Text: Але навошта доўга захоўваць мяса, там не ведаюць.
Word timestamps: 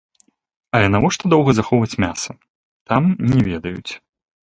Але 0.77 0.85
навошта 0.93 1.29
доўга 1.33 1.51
захоўваць 1.57 1.99
мяса, 2.03 2.31
там 2.93 3.01
не 3.35 3.39
ведаюць. 3.51 3.91